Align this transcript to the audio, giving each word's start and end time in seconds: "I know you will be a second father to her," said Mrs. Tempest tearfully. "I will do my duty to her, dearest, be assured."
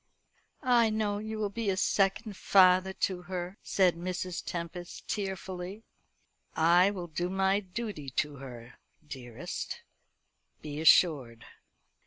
"I 0.63 0.89
know 0.89 1.19
you 1.19 1.37
will 1.37 1.51
be 1.51 1.69
a 1.69 1.77
second 1.77 2.35
father 2.35 2.91
to 2.91 3.21
her," 3.21 3.59
said 3.61 3.93
Mrs. 3.95 4.41
Tempest 4.43 5.07
tearfully. 5.07 5.83
"I 6.55 6.89
will 6.89 7.05
do 7.05 7.29
my 7.29 7.59
duty 7.59 8.09
to 8.09 8.37
her, 8.37 8.79
dearest, 9.07 9.81
be 10.59 10.81
assured." 10.81 11.45